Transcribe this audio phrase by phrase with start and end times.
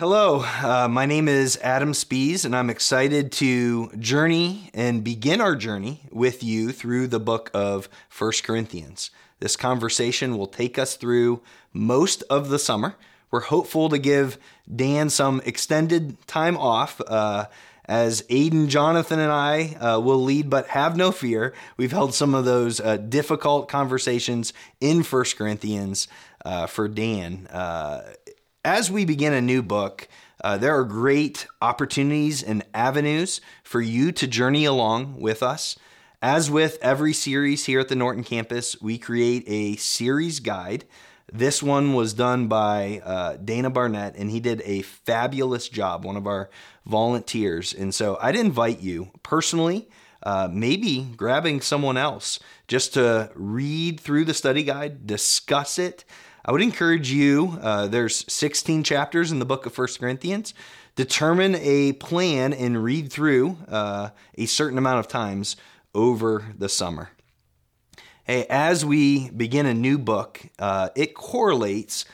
[0.00, 5.54] Hello, uh, my name is Adam Spees, and I'm excited to journey and begin our
[5.54, 9.10] journey with you through the book of First Corinthians.
[9.40, 11.42] This conversation will take us through
[11.74, 12.94] most of the summer.
[13.30, 14.38] We're hopeful to give
[14.74, 17.02] Dan some extended time off.
[17.06, 17.48] Uh,
[17.84, 21.52] as Aiden, Jonathan, and I uh, will lead, but have no fear.
[21.76, 26.06] We've held some of those uh, difficult conversations in First Corinthians
[26.44, 27.48] uh, for Dan.
[28.64, 30.06] As we begin a new book,
[30.44, 35.78] uh, there are great opportunities and avenues for you to journey along with us.
[36.20, 40.84] As with every series here at the Norton campus, we create a series guide.
[41.32, 46.18] This one was done by uh, Dana Barnett, and he did a fabulous job, one
[46.18, 46.50] of our
[46.84, 47.72] volunteers.
[47.72, 49.88] And so I'd invite you personally,
[50.22, 56.04] uh, maybe grabbing someone else just to read through the study guide, discuss it.
[56.44, 60.54] I would encourage you, uh, there's 16 chapters in the book of First Corinthians.
[60.96, 65.56] Determine a plan and read through uh, a certain amount of times
[65.94, 67.10] over the summer.
[68.24, 72.06] Hey, as we begin a new book, uh, it correlates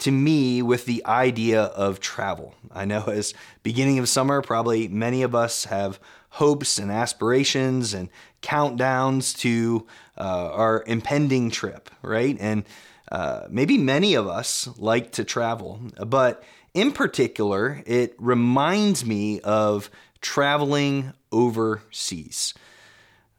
[0.00, 2.54] to me with the idea of travel.
[2.70, 5.98] I know as beginning of summer, probably many of us have
[6.30, 8.10] hopes and aspirations and
[8.42, 9.86] countdowns to
[10.18, 12.36] uh, our impending trip, right?
[12.40, 12.64] And
[13.10, 19.90] uh, maybe many of us like to travel, but in particular, it reminds me of
[20.20, 22.54] traveling overseas.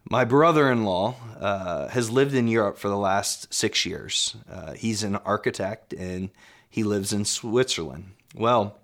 [0.10, 4.36] My brother in law uh, has lived in Europe for the last six years.
[4.50, 6.30] Uh, he's an architect and
[6.70, 8.12] he lives in Switzerland.
[8.36, 8.78] Well,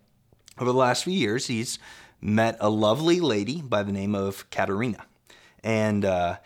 [0.57, 1.77] over the last few years, he's
[2.19, 5.05] met a lovely lady by the name of Katerina.
[5.63, 6.37] And uh,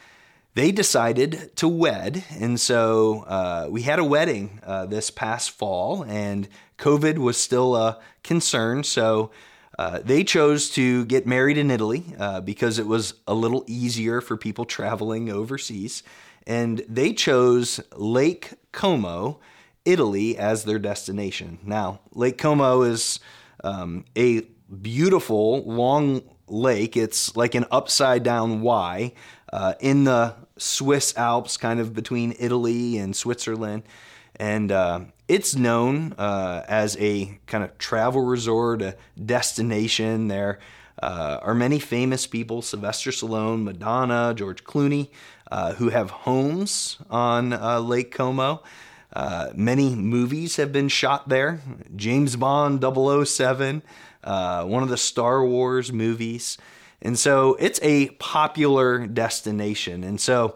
[0.56, 2.24] they decided to wed.
[2.40, 6.48] And so uh, we had a wedding uh, this past fall, and
[6.78, 8.84] COVID was still a concern.
[8.84, 9.32] So
[9.78, 14.22] uh, they chose to get married in Italy uh, because it was a little easier
[14.22, 16.02] for people traveling overseas.
[16.48, 19.40] And they chose Lake Como,
[19.84, 21.60] Italy, as their destination.
[21.64, 23.20] Now, Lake Como is
[23.64, 24.42] um, a
[24.82, 26.96] beautiful, long lake.
[26.96, 29.12] It's like an upside down Y
[29.52, 33.84] uh, in the Swiss Alps, kind of between Italy and Switzerland.
[34.38, 40.28] And uh, it's known uh, as a kind of travel resort, a destination.
[40.28, 40.60] There
[41.02, 45.10] uh, are many famous people Sylvester Stallone, Madonna, George Clooney,
[45.52, 48.64] uh, who have homes on uh, Lake Como.
[49.14, 51.62] Uh, many movies have been shot there.
[51.96, 53.82] James Bond 007,
[54.24, 56.58] one of the Star Wars movies.
[57.02, 60.04] And so it's a popular destination.
[60.04, 60.56] And so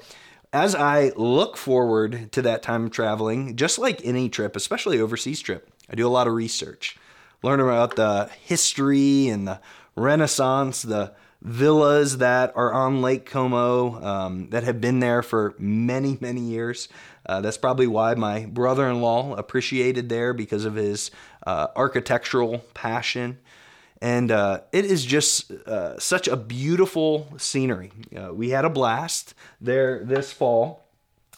[0.51, 5.41] as I look forward to that time of traveling, just like any trip, especially overseas
[5.41, 6.97] trip, I do a lot of research,
[7.43, 9.59] learn about the history and the
[9.95, 16.17] Renaissance, the villas that are on Lake Como um, that have been there for many,
[16.19, 16.89] many years.
[17.25, 21.11] Uh, that's probably why my brother in law appreciated there because of his
[21.45, 23.37] uh, architectural passion.
[24.01, 27.91] And uh, it is just uh, such a beautiful scenery.
[28.15, 30.85] Uh, we had a blast there this fall,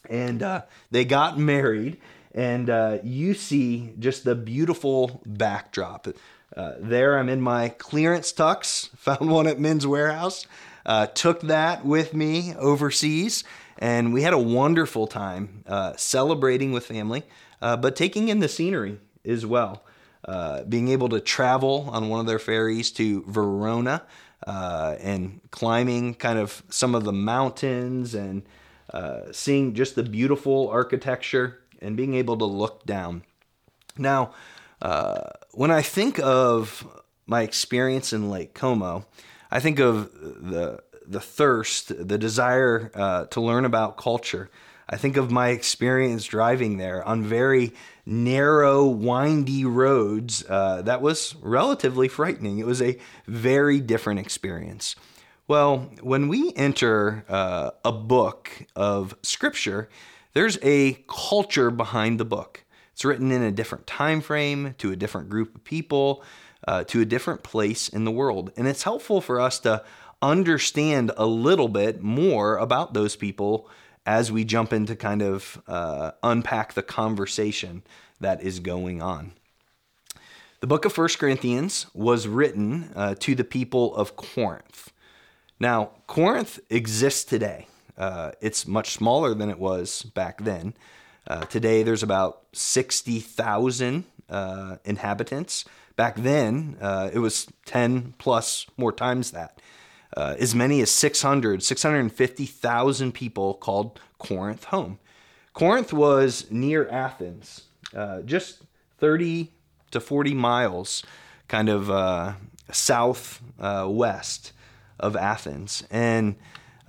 [0.10, 0.62] and uh,
[0.92, 1.98] they got married.
[2.34, 6.08] And uh, you see just the beautiful backdrop.
[6.56, 10.46] Uh, there, I'm in my clearance tux, found one at Men's Wearhouse,
[11.16, 13.44] took that with me overseas,
[13.80, 15.64] and we had a wonderful time
[15.98, 17.24] celebrating with family,
[17.60, 19.84] but taking in the scenery as well.
[20.26, 24.02] Uh, being able to travel on one of their ferries to Varenna
[24.46, 28.44] uh, and climbing kind of some of the mountains and
[28.94, 33.24] uh, seeing just the beautiful architecture and being able to look down.
[33.98, 34.34] Now,
[34.82, 36.88] uh, when I think of
[37.26, 39.06] my experience in Lake Como,
[39.50, 44.50] I think of the the thirst, the desire uh, to learn about culture.
[44.88, 47.74] I think of my experience driving there on very
[48.06, 50.44] narrow, windy roads.
[50.48, 52.60] Uh, that was relatively frightening.
[52.60, 54.96] It was a very different experience.
[55.48, 59.90] Well, when we enter uh, a book of scripture,
[60.34, 62.64] there's a culture behind the book.
[62.94, 66.24] It's written in a different time frame to a different group of people,
[66.68, 68.52] uh, to a different place in the world.
[68.56, 69.84] And it's helpful for us to
[70.22, 73.68] understand a little bit more about those people
[74.06, 77.84] as we jump into kind of uh, unpack the conversation
[78.20, 79.34] that is going on.
[80.60, 84.92] The book of First Corinthians was written uh, to the people of Corinth.
[85.60, 87.68] Now, Corinth exists today.
[87.98, 90.74] Uh, it's much smaller than it was back then.
[91.28, 95.66] Uh, today, there's about 60,000 uh, inhabitants.
[95.96, 99.60] Back then, uh, it was 10 plus more times that.
[100.18, 105.00] Uh, as many as 600, 650,000 people called Corinth home.
[105.54, 107.64] Corinth was near Athens,
[107.96, 108.62] uh, just
[109.00, 109.52] 30
[109.92, 111.04] to 40 miles,
[111.48, 112.34] kind of uh,
[112.72, 113.90] south uh,
[115.00, 115.84] of Athens.
[115.90, 116.36] And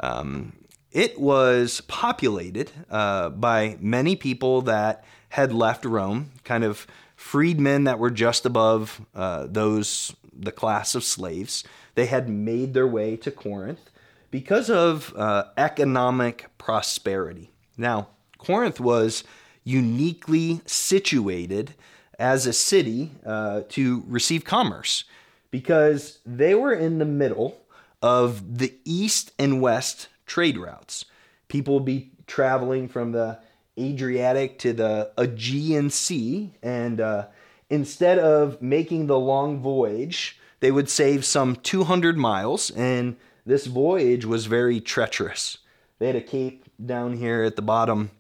[0.00, 0.52] um,
[0.92, 6.86] it was populated uh, by many people that had left Rome, kind of
[7.16, 11.64] freedmen that were just above uh, those, the class of slaves.
[11.94, 13.90] They had made their way to Corinth
[14.30, 17.50] because of uh, economic prosperity.
[17.76, 18.08] Now,
[18.38, 19.24] Corinth was
[19.64, 21.74] uniquely situated
[22.18, 25.04] as a city uh, to receive commerce
[25.50, 27.60] because they were in the middle
[28.00, 31.04] of the east and west trade routes.
[31.48, 33.38] People would be traveling from the
[33.78, 37.26] Adriatic to the Aegean Sea, and uh,
[37.70, 44.24] instead of making the long voyage, they would save some 200 miles, and this voyage
[44.24, 45.58] was very treacherous.
[45.98, 48.12] They had a cape down here at the bottom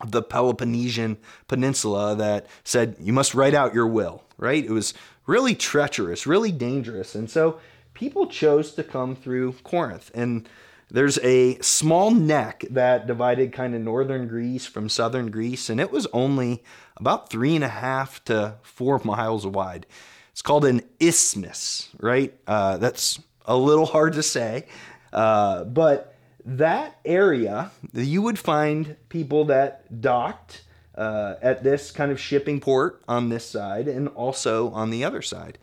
[0.00, 4.64] of the Peloponnesian Peninsula that said, You must write out your will, right?
[4.64, 4.92] It was
[5.26, 7.14] really treacherous, really dangerous.
[7.14, 7.60] And so
[7.94, 10.10] people chose to come through Corinth.
[10.16, 10.48] And
[10.90, 15.92] there's a small neck that divided kind of northern Greece from southern Greece, and it
[15.92, 16.64] was only
[16.96, 19.86] about three and a half to four miles wide.
[20.34, 22.34] It's called an isthmus, right?
[22.44, 24.66] Uh, that's a little hard to say,
[25.12, 30.62] uh, but that area, you would find people that docked
[30.96, 35.22] uh, at this kind of shipping port on this side and also on the other
[35.22, 35.56] side.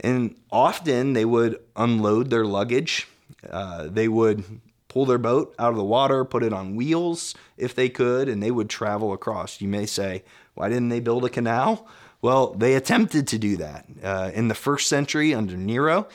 [0.00, 3.08] And often they would unload their luggage.
[3.48, 4.44] Uh, they would
[4.88, 8.42] pull their boat out of the water, put it on wheels if they could, and
[8.42, 9.62] they would travel across.
[9.62, 10.22] You may say,
[10.52, 11.88] why didn't they build a canal?
[12.22, 16.06] Well, they attempted to do that uh, in the first century under Nero,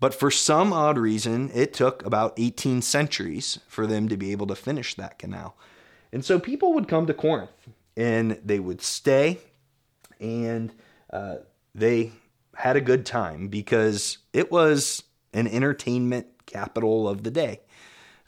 [0.00, 4.48] but for some odd reason, it took about 18 centuries for them to be able
[4.48, 5.56] to finish that canal.
[6.12, 9.38] And so people would come to Corinth and they would stay
[10.20, 10.72] and
[11.12, 11.36] uh,
[11.74, 12.12] they
[12.56, 17.60] had a good time because it was an entertainment capital of the day.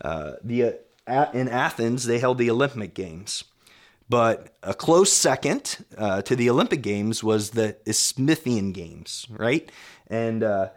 [0.00, 3.44] Uh, the uh, in Athens they held the Olympic Games,
[4.10, 9.70] but a close second uh, to the Olympic Games was the Isthmian Games, right?
[10.08, 10.68] And uh,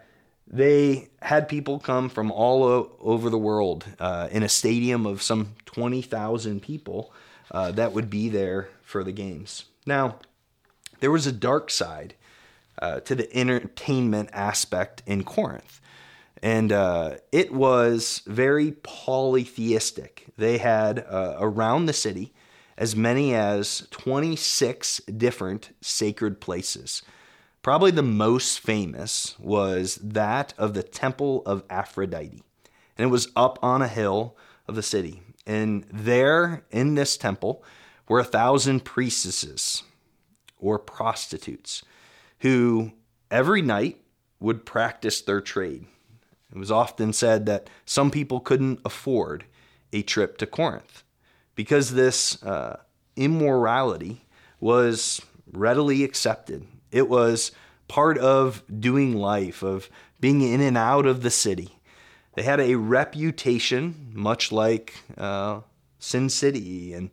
[0.47, 5.21] they had people come from all o- over the world uh, in a stadium of
[5.21, 7.11] some twenty thousand people
[7.51, 9.65] uh, that would be there for the games.
[9.85, 10.19] Now,
[10.99, 12.13] there was a dark side
[12.81, 15.81] uh, to the entertainment aspect in Corinth.
[16.41, 20.25] And uh, it was very polytheistic.
[20.37, 22.33] They had uh, around the city
[22.77, 27.01] as many as 26 different sacred places.
[27.61, 32.43] Probably the most famous was that of the Temple of Aphrodite.
[32.97, 34.35] And it was up on a hill
[34.67, 35.21] of the city.
[35.45, 37.63] And there in this temple
[38.07, 39.83] were a thousand priestesses
[40.57, 41.83] or prostitutes
[42.39, 42.91] who
[43.31, 44.01] every night
[44.39, 45.85] would practice their trade.
[46.53, 49.45] It was often said that some people couldn't afford
[49.91, 51.03] a trip to Corinth
[51.55, 52.79] because this uh,
[53.15, 54.25] immorality
[54.59, 55.21] was
[55.51, 56.65] readily accepted.
[56.91, 57.51] It was
[57.87, 59.89] part of doing life, of
[60.19, 61.77] being in and out of the city.
[62.35, 65.61] They had a reputation, much like uh,
[65.99, 67.11] Sin City, and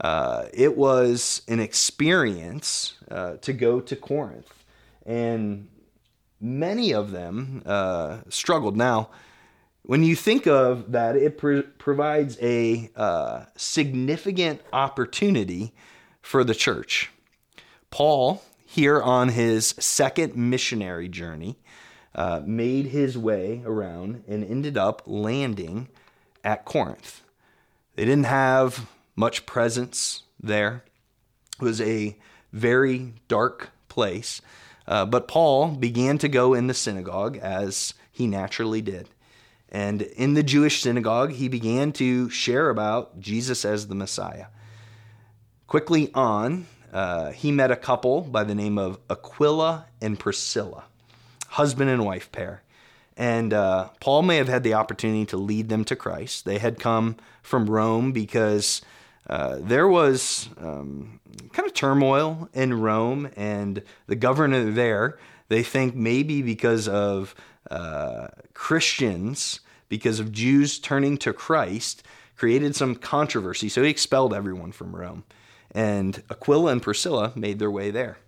[0.00, 4.62] uh, it was an experience uh, to go to Corinth
[5.04, 5.68] and
[6.40, 8.76] many of them uh, struggled.
[8.76, 9.10] Now,
[9.82, 11.38] when you think of that, it
[11.78, 15.74] provides a uh, significant opportunity
[16.20, 17.10] for the church.
[17.90, 21.58] Paul, here on his second missionary journey,
[22.14, 25.88] uh, made his way around and ended up landing
[26.44, 27.22] at Corinth.
[27.96, 28.86] They didn't have
[29.16, 30.84] much presence there.
[31.60, 32.16] It was a
[32.52, 34.40] very dark place.
[34.86, 39.08] Uh, but Paul began to go in the synagogue as he naturally did.
[39.72, 44.46] And in the Jewish synagogue, he began to share about Jesus as the Messiah.
[45.66, 50.84] Quickly on, uh, he met a couple by the name of Aquila and Priscilla,
[51.48, 52.62] husband and wife pair.
[53.16, 56.44] And uh, Paul may have had the opportunity to lead them to Christ.
[56.44, 58.82] They had come from Rome because
[59.26, 61.20] uh, there was um,
[61.52, 67.34] kind of turmoil in Rome, and the governor there, they think maybe because of
[67.70, 72.02] uh, Christians, because of Jews turning to Christ,
[72.36, 73.68] created some controversy.
[73.68, 75.24] So he expelled everyone from Rome.
[75.70, 78.18] And Aquila and Priscilla made their way there.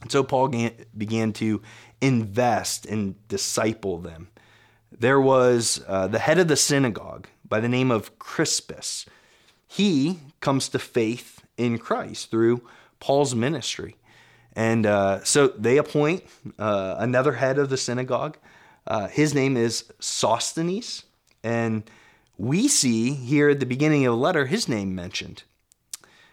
[0.00, 0.52] And so Paul
[0.96, 1.62] began to
[2.00, 4.28] invest and disciple them.
[4.90, 9.06] There was uh, the head of the synagogue by the name of Crispus.
[9.66, 12.62] He comes to faith in Christ through
[13.00, 13.96] Paul's ministry.
[14.54, 16.24] And uh, so they appoint
[16.58, 18.36] uh, another head of the synagogue.
[18.86, 21.04] Uh, his name is Sosthenes.
[21.42, 21.84] And
[22.38, 25.44] we see here at the beginning of the letter his name mentioned.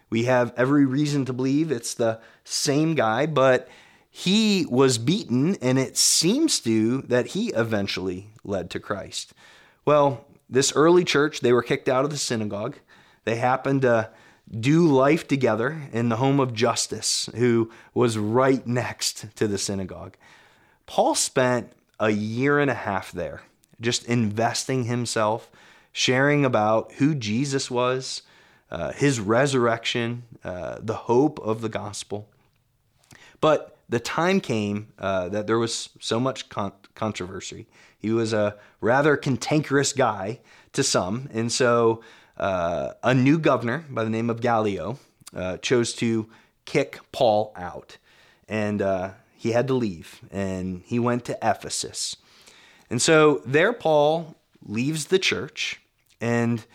[0.10, 3.70] We have every reason to believe it's the same guy, but
[4.10, 9.34] he was beaten, and it seems to that he eventually led to Christ.
[9.86, 12.77] Well, this early church, they were kicked out of the synagogue.
[13.25, 14.10] They happened to
[14.60, 20.18] do life together in the home of Justus, who was right next to the synagogue.
[20.88, 23.41] Paul spent a year and a half there,
[23.82, 25.51] just investing himself,
[25.91, 28.22] sharing about who Jesus was,
[28.72, 32.27] uh, his resurrection, uh, the hope of the gospel.
[33.41, 37.68] But the time came uh, that there was so much con- controversy.
[37.98, 40.39] He was a rather cantankerous guy
[40.74, 42.03] to some, and so
[42.38, 45.00] uh, a new governor by the name of Gallio
[45.36, 46.29] uh, chose to
[46.65, 47.98] kick Paul out,
[48.48, 52.17] and uh, he had to leave, and he went to Ephesus.
[52.89, 55.79] And so there, Paul leaves the church,
[56.19, 56.65] and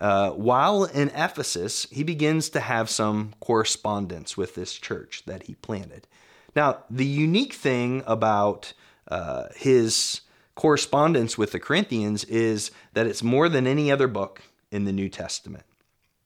[0.00, 5.54] uh, while in Ephesus, he begins to have some correspondence with this church that he
[5.54, 6.08] planted.
[6.56, 8.72] Now, the unique thing about
[9.06, 10.22] uh, his
[10.56, 15.08] correspondence with the Corinthians is that it's more than any other book in the New
[15.08, 15.64] Testament.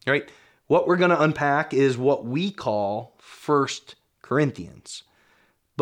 [0.06, 0.26] Right?
[0.68, 5.02] What we're going to unpack is what we call First Corinthians.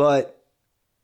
[0.01, 0.43] But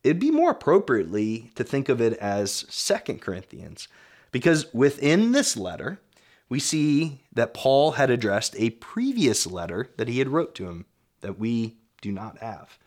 [0.04, 3.88] it'd be more appropriately to think of it as Second Corinthians
[4.32, 6.01] because within this letter,
[6.50, 10.86] we see that Paul had addressed a previous letter that he had wrote to him
[11.22, 12.80] that we do not have.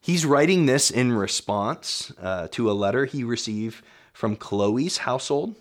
[0.00, 5.54] He's writing this in response uh, to a letter he received from Chloe's household,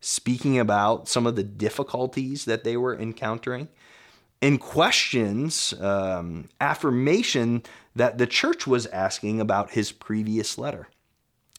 [0.00, 3.68] speaking about some of the difficulties that they were encountering,
[4.42, 7.62] and questions, um, affirmation
[7.94, 10.88] that the church was asking about his previous letter.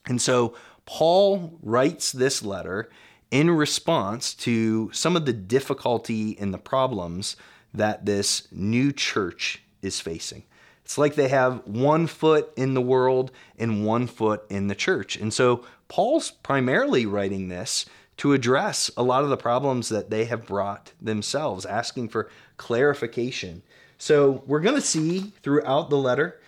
[0.05, 0.55] And so
[0.85, 2.89] Paul writes this letter
[3.31, 7.35] in response to some of the difficulty and the problems
[7.73, 10.43] that this new church is facing.
[10.85, 15.17] It's like they have one foot in the world and one foot in the church.
[15.17, 17.85] And so Paul's primarily writing this
[18.17, 23.61] to address a lot of the problems that they have brought themselves, asking for clarification.
[23.97, 26.39] So we're going to see throughout the letter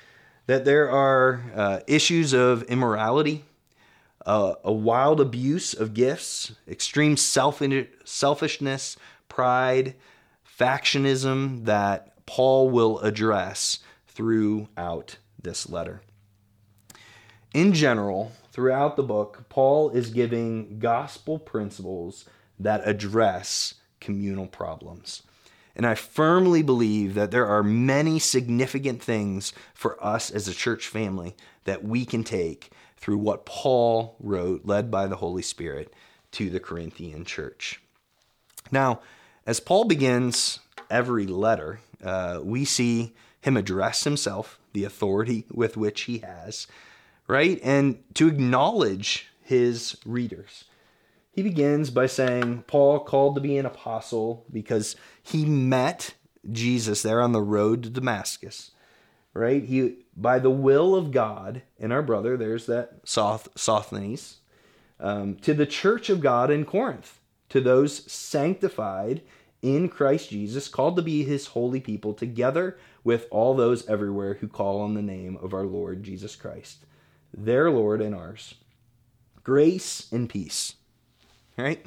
[0.48, 3.46] that there are uh, issues of immorality,
[4.26, 7.62] uh, a wild abuse of gifts, extreme self
[8.04, 8.98] selfishness,
[9.28, 9.96] pride,
[10.60, 16.02] factionism that Paul will address throughout this letter.
[17.54, 22.26] In general, throughout the book, Paul is giving gospel principles
[22.60, 25.24] that address communal problems.
[25.78, 30.88] And I firmly believe that there are many significant things for us as a church
[30.88, 35.94] family that we can take through what Paul wrote, led by the Holy Spirit,
[36.34, 37.82] to the Corinthian church.
[38.74, 39.00] Now,
[39.46, 46.02] as Paul begins every letter, uh, we see him address himself, the authority with which
[46.02, 46.68] he has,
[47.30, 47.60] right?
[47.64, 50.66] And to acknowledge his readers.
[51.32, 56.16] He begins by saying, Paul called to be an apostle because he met
[56.52, 58.72] Jesus there on the road to Damascus
[59.34, 59.64] right?
[59.64, 64.38] He by the will of God and our brother, there's that Soth, Sosthenes,
[65.00, 67.20] um, to the church of God in Corinth,
[67.50, 69.22] to those sanctified
[69.62, 74.48] in Christ Jesus, called to be his holy people, together with all those everywhere who
[74.48, 76.86] call on the name of our Lord Jesus Christ,
[77.34, 78.56] their Lord and ours.
[79.44, 80.76] Grace and peace.
[81.58, 81.86] Right?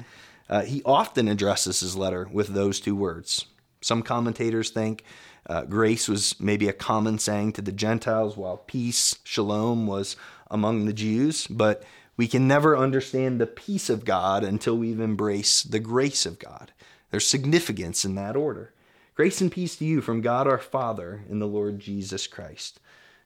[0.49, 3.45] Uh, he often addresses his letter with those two words.
[3.81, 5.03] Some commentators think
[5.47, 10.15] uh, grace was maybe a common saying to the Gentiles, while peace, shalom, was
[10.49, 11.47] among the Jews.
[11.47, 11.83] But
[12.15, 16.71] we can never understand the peace of God until we've embraced the grace of God.
[17.09, 18.73] There's significance in that order.
[19.15, 22.79] Grace and peace to you from God our Father and the Lord Jesus Christ.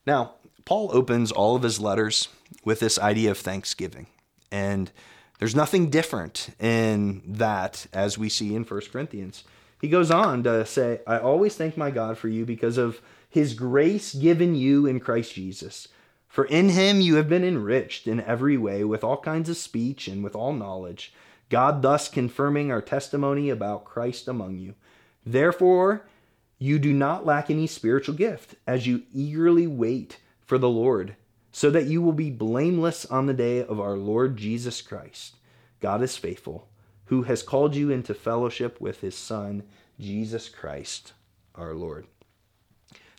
[0.07, 2.29] Now, Paul opens all of his letters
[2.63, 4.07] with this idea of thanksgiving.
[4.49, 4.89] And
[5.37, 9.43] there's nothing different in that as we see in 1 Corinthians.
[9.81, 13.53] He goes on to say, I always thank my God for you because of his
[13.53, 15.89] grace given you in Christ Jesus.
[16.29, 20.07] For in him you have been enriched in every way with all kinds of speech
[20.07, 21.13] and with all knowledge,
[21.49, 24.73] God thus confirming our testimony about Christ among you.
[25.25, 26.07] Therefore,
[26.57, 31.15] you do not lack any spiritual gift as you eagerly wait for the Lord,
[31.51, 35.35] so that you will be blameless on the day of our Lord Jesus Christ.
[35.79, 36.67] God is faithful,
[37.05, 39.63] who has called you into fellowship with his Son,
[39.99, 41.13] Jesus Christ,
[41.55, 42.07] our Lord.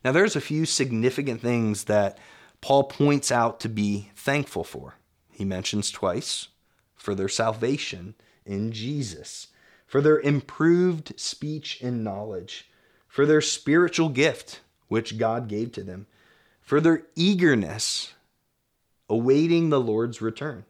[0.05, 2.19] Now, there's a few significant things that
[2.61, 4.95] Paul points out to be thankful for.
[5.31, 6.49] He mentions twice
[6.95, 8.15] for their salvation
[8.45, 9.49] in Jesus,
[9.87, 12.68] for their improved speech and knowledge,
[13.09, 16.07] for their spiritual gift, which God gave to them,
[16.61, 18.13] for their eagerness
[19.09, 20.65] awaiting the Lord's return.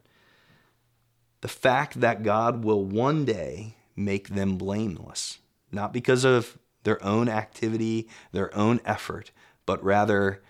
[1.41, 5.39] The fact that God will one day make them blameless,
[5.71, 9.31] not because of their own activity, their own effort,
[9.65, 10.41] but rather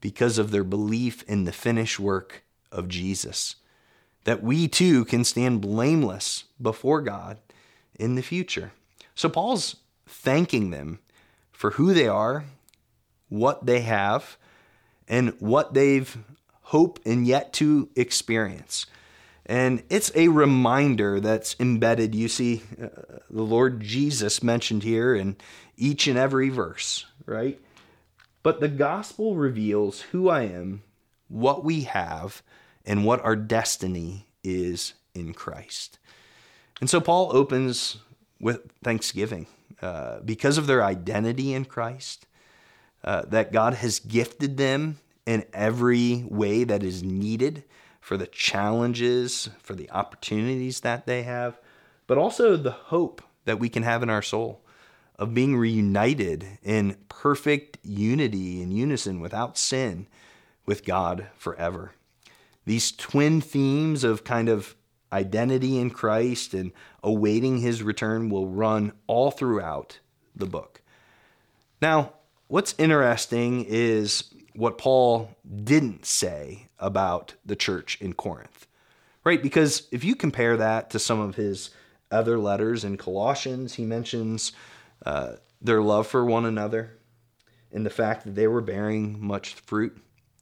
[0.00, 3.56] because of their belief in the finished work of Jesus.
[4.24, 7.38] That we too can stand blameless before God
[7.98, 8.72] in the future.
[9.14, 9.76] So Paul's
[10.06, 10.98] thanking them
[11.56, 12.44] for who they are,
[13.30, 14.36] what they have,
[15.08, 16.18] and what they've
[16.60, 18.84] hoped and yet to experience.
[19.46, 22.14] And it's a reminder that's embedded.
[22.14, 22.88] You see, uh,
[23.30, 25.36] the Lord Jesus mentioned here in
[25.78, 27.58] each and every verse, right?
[28.42, 30.82] But the gospel reveals who I am,
[31.28, 32.42] what we have,
[32.84, 35.98] and what our destiny is in Christ.
[36.80, 37.96] And so Paul opens
[38.38, 39.46] with thanksgiving
[39.82, 42.26] uh, because of their identity in Christ,
[43.04, 47.64] uh, that God has gifted them in every way that is needed
[48.00, 51.58] for the challenges, for the opportunities that they have,
[52.06, 54.60] but also the hope that we can have in our soul
[55.18, 60.06] of being reunited in perfect unity and unison without sin
[60.66, 61.92] with God forever.
[62.64, 64.76] These twin themes of kind of
[65.12, 66.72] identity in Christ and
[67.02, 69.98] awaiting his return will run all throughout
[70.34, 70.82] the book.
[71.80, 72.14] Now,
[72.48, 78.66] what's interesting is what Paul didn't say about the church in Corinth,
[79.24, 79.42] right?
[79.42, 81.70] Because if you compare that to some of his
[82.10, 84.52] other letters in Colossians, he mentions
[85.04, 86.98] uh, their love for one another
[87.72, 89.96] and the fact that they were bearing much fruit.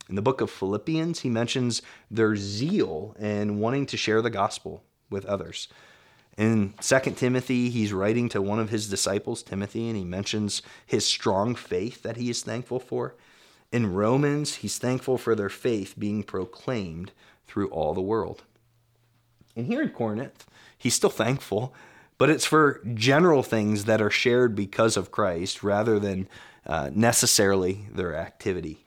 [0.08, 4.82] In the book of Philippians, he mentions their zeal and wanting to share the gospel
[5.10, 5.68] with others.
[6.36, 11.06] In 2 Timothy, he's writing to one of his disciples, Timothy, and he mentions his
[11.06, 13.14] strong faith that he is thankful for.
[13.72, 17.12] In Romans, he's thankful for their faith being proclaimed
[17.46, 18.42] through all the world.
[19.56, 21.72] And here in Corinth, he's still thankful,
[22.18, 26.28] but it's for general things that are shared because of Christ rather than
[26.66, 28.83] uh, necessarily their activity.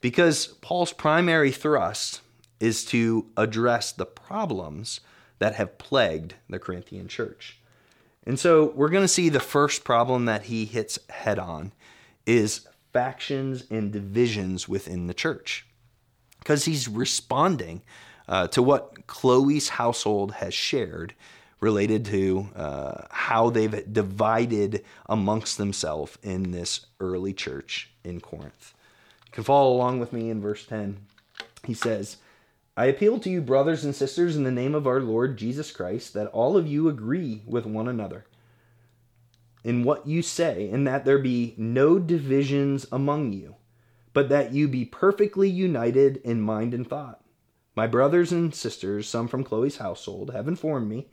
[0.00, 2.20] Because Paul's primary thrust
[2.58, 5.00] is to address the problems
[5.38, 7.58] that have plagued the Corinthian church.
[8.24, 11.72] And so we're going to see the first problem that he hits head on
[12.26, 15.66] is factions and divisions within the church
[16.38, 17.82] because he's responding
[18.28, 21.14] uh, to what Chloe's household has shared
[21.60, 28.74] related to uh, how they've divided amongst themselves in this early church in Corinth.
[29.30, 31.06] You can follow along with me in verse 10.
[31.64, 32.16] He says,
[32.76, 36.14] I appeal to you, brothers and sisters, in the name of our Lord Jesus Christ,
[36.14, 38.24] that all of you agree with one another
[39.62, 43.54] in what you say, and that there be no divisions among you,
[44.12, 47.22] but that you be perfectly united in mind and thought.
[47.76, 51.06] My brothers and sisters, some from Chloe's household, have informed me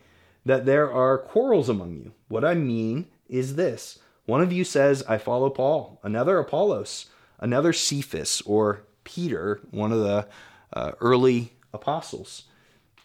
[0.43, 2.13] that there are quarrels among you.
[2.29, 7.05] What I mean is this one of you says, I follow Paul, another Apollos,
[7.39, 10.27] another Cephas, or Peter, one of the
[10.73, 12.43] uh, early apostles,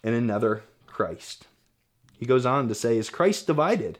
[0.02, 1.46] and another Christ.
[2.18, 3.98] He goes on to say, Is Christ divided?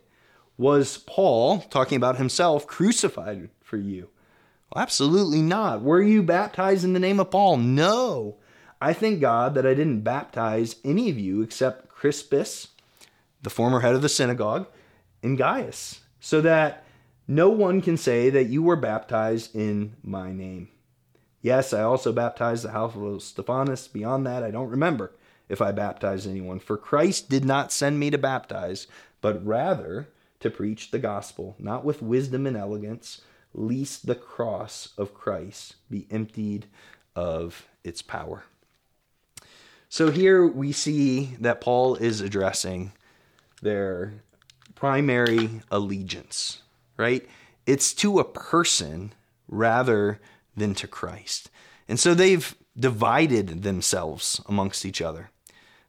[0.56, 4.10] Was Paul, talking about himself, crucified for you?
[4.72, 5.82] Well, absolutely not.
[5.82, 7.56] Were you baptized in the name of Paul?
[7.56, 8.36] No.
[8.80, 12.68] I thank God that I didn't baptize any of you except Crispus,
[13.42, 14.66] the former head of the synagogue,
[15.22, 16.84] and Gaius, so that
[17.26, 20.68] no one can say that you were baptized in my name.
[21.40, 23.88] Yes, I also baptized the house of Stephanas.
[23.88, 25.12] Beyond that, I don't remember
[25.48, 26.60] if I baptized anyone.
[26.60, 28.86] For Christ did not send me to baptize,
[29.20, 30.08] but rather
[30.40, 33.22] to preach the gospel, not with wisdom and elegance,
[33.54, 36.66] lest the cross of Christ be emptied
[37.14, 38.44] of its power.
[39.88, 42.92] So here we see that Paul is addressing
[43.60, 44.14] their
[44.74, 46.61] primary allegiance,
[46.96, 47.28] right?
[47.66, 49.12] It's to a person
[49.48, 50.20] rather
[50.56, 51.50] than to Christ.
[51.88, 55.30] And so they've divided themselves amongst each other.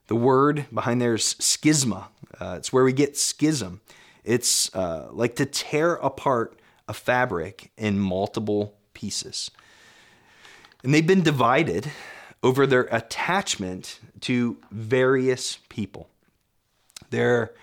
[0.07, 2.07] The word behind there is schisma.
[2.39, 3.81] Uh, it's where we get schism.
[4.23, 9.49] It's uh, like to tear apart a fabric in multiple pieces.
[10.83, 11.89] And they've been divided
[12.41, 16.09] over their attachment to various people.
[17.09, 17.53] There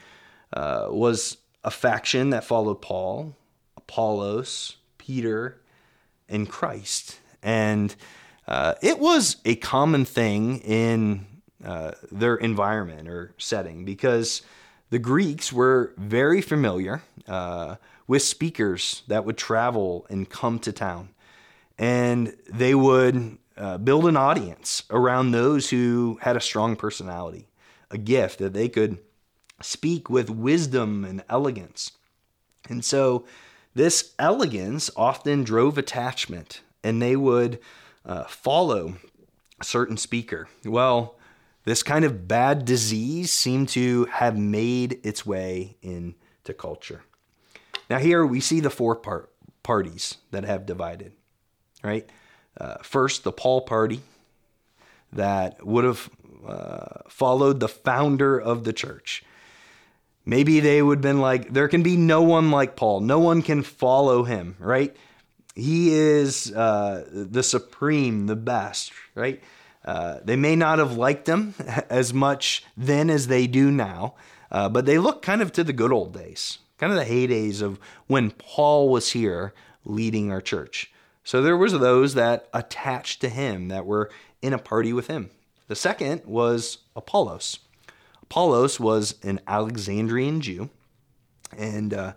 [0.52, 3.36] uh, was a faction that followed Paul,
[3.76, 5.60] Apollos, Peter,
[6.28, 7.18] and Christ.
[7.42, 7.94] And
[8.46, 11.26] uh, it was a common thing in
[11.64, 14.42] uh, their environment or setting because
[14.90, 21.10] the Greeks were very familiar uh, with speakers that would travel and come to town.
[21.78, 27.46] And they would uh, build an audience around those who had a strong personality,
[27.90, 28.98] a gift that they could
[29.62, 31.92] speak with wisdom and elegance.
[32.68, 33.24] And so
[33.74, 37.58] this elegance often drove attachment, and they would
[38.04, 38.94] uh, follow
[39.60, 40.48] a certain speaker.
[40.64, 41.16] Well,
[41.64, 47.02] this kind of bad disease seemed to have made its way into culture.
[47.88, 49.30] Now, here we see the four part,
[49.62, 51.12] parties that have divided,
[51.82, 52.08] right?
[52.58, 54.00] Uh, first, the Paul party
[55.12, 56.10] that would have
[56.46, 59.22] uh, followed the founder of the church.
[60.30, 63.00] Maybe they would have been like, there can be no one like Paul.
[63.00, 64.96] No one can follow him, right?
[65.56, 69.42] He is uh, the supreme, the best, right?
[69.84, 71.56] Uh, they may not have liked him
[71.90, 74.14] as much then as they do now,
[74.52, 77.60] uh, but they look kind of to the good old days, kind of the heydays
[77.60, 79.52] of when Paul was here
[79.84, 80.92] leading our church.
[81.24, 85.30] So there was those that attached to him that were in a party with him.
[85.66, 87.58] The second was Apollos.
[88.30, 90.70] Apollos was an Alexandrian Jew,
[91.58, 92.12] and uh,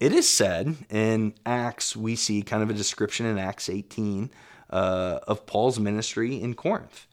[0.00, 4.28] it is said in Acts, we see kind of a description in Acts 18
[4.70, 7.06] uh, of Paul's ministry in Corinth.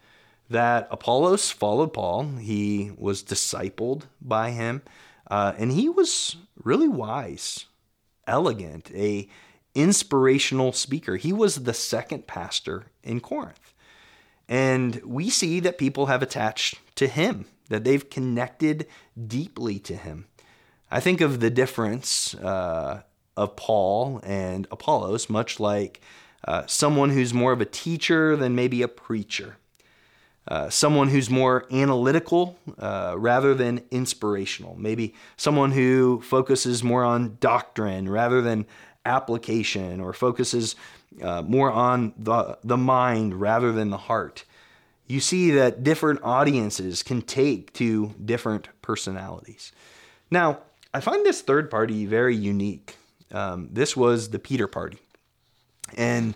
[0.49, 4.81] That Apollos followed Paul, he was discipled by him,
[5.29, 7.67] uh, and he was really wise,
[8.25, 9.29] elegant, a
[9.75, 11.17] inspirational speaker.
[11.17, 13.75] He was the second pastor in Corinth.
[14.47, 18.87] And we see that people have attached to him, that they've connected
[19.27, 20.25] deeply to him.
[20.91, 23.03] I think of the difference uh,
[23.37, 26.01] of Paul and Apollos, much like
[26.45, 29.57] uh, someone who's more of a teacher than maybe a preacher,
[30.47, 37.37] uh, someone who's more analytical uh, rather than inspirational, maybe someone who focuses more on
[37.39, 38.65] doctrine rather than
[39.05, 40.75] application or focuses
[41.21, 44.43] uh, more on the, the mind rather than the heart.
[45.09, 49.71] You see that different audiences can take to different personalities.
[50.29, 50.59] Now,
[50.93, 52.95] I find this third party very unique.
[53.31, 54.99] Um, this was the Peter party.
[55.97, 56.35] And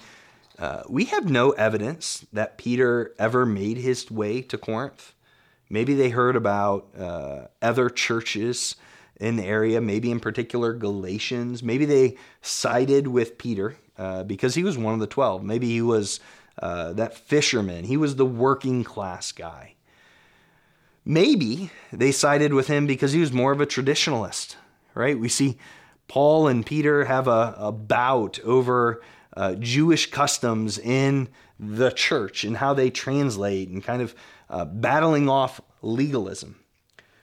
[0.57, 5.13] uh, we have no evidence that Peter ever made his way to Corinth.
[5.69, 8.75] Maybe they heard about uh, other churches
[9.19, 11.62] in the area, maybe in particular Galatians.
[11.62, 15.43] Maybe they sided with Peter uh, because he was one of the 12.
[15.43, 16.19] Maybe he was
[16.59, 19.75] uh, that fisherman, he was the working class guy.
[21.05, 24.55] Maybe they sided with him because he was more of a traditionalist,
[24.93, 25.19] right?
[25.19, 25.57] We see
[26.07, 29.01] Paul and Peter have a, a bout over
[29.35, 31.27] uh, Jewish customs in
[31.59, 34.15] the church and how they translate and kind of
[34.49, 36.59] uh, battling off legalism.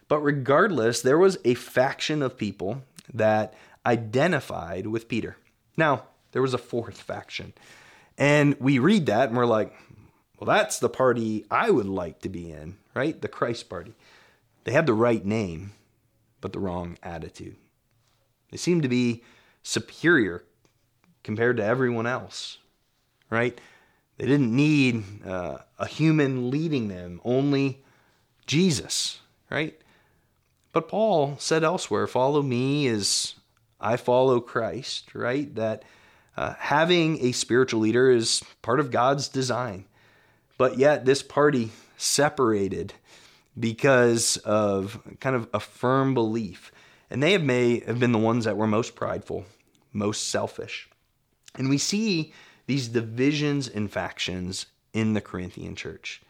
[0.09, 2.83] But regardless, there was a faction of people
[3.15, 3.55] that
[3.87, 5.37] identified with Peter.
[5.77, 7.53] Now, there was a fourth faction.
[8.21, 9.75] And we read that and we're like,
[10.39, 13.21] well, that's the party I would like to be in, right?
[13.21, 13.95] The Christ party.
[14.65, 15.73] They have the right name,
[16.43, 17.57] but the wrong attitude.
[18.51, 19.25] They seem to be
[19.63, 20.45] superior
[21.25, 22.59] compared to everyone else,
[23.31, 23.59] right?
[24.19, 27.83] They didn't need uh, a human leading them, only
[28.47, 29.81] Jesus, right?
[30.73, 33.35] But Paul said elsewhere, follow me as
[33.81, 35.55] I follow Christ, right?
[35.55, 35.85] That
[36.41, 39.85] uh, having a spiritual leader is part of God's design.
[40.57, 42.95] But yet, this party separated
[43.59, 46.73] because of kind of a firm belief.
[47.11, 49.45] And they have may have been the ones that were most prideful,
[49.93, 50.89] most selfish.
[51.57, 52.33] And we see
[52.67, 56.23] these divisions and factions in the Corinthian church.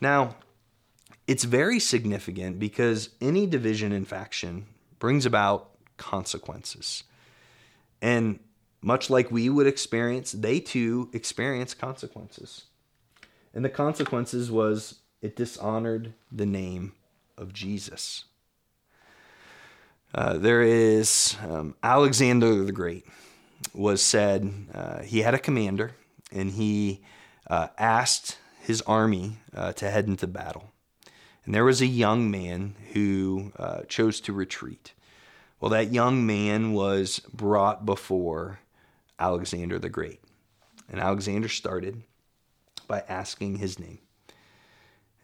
[0.00, 0.34] Now,
[1.28, 4.66] it's very significant because any division and faction
[4.98, 7.04] brings about consequences.
[8.02, 8.40] And
[8.80, 12.64] much like we would experience, they too experience consequences.
[13.54, 16.92] And the consequences was it dishonored the name
[17.36, 18.24] of Jesus.
[20.14, 23.04] Uh, there is um, Alexander the Great
[23.74, 25.92] was said uh, he had a commander
[26.32, 27.02] and he
[27.48, 30.70] uh, asked his army uh, to head into battle.
[31.44, 34.92] And there was a young man who uh, chose to retreat.
[35.60, 38.60] Well, that young man was brought before
[39.18, 40.20] Alexander the Great.
[40.90, 42.02] And Alexander started
[42.86, 43.98] by asking his name.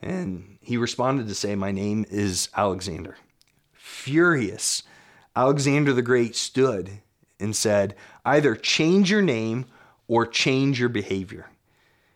[0.03, 3.17] And he responded to say, My name is Alexander.
[3.73, 4.83] Furious,
[5.35, 7.01] Alexander the Great stood
[7.41, 9.67] and said, Either change your name
[10.07, 11.51] or change your behavior.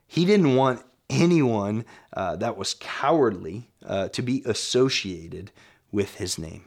[0.07, 5.51] He didn't want anyone uh, that was cowardly uh, to be associated
[5.91, 6.67] with his name.